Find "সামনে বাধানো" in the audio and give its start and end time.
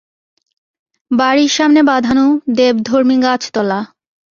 1.57-2.25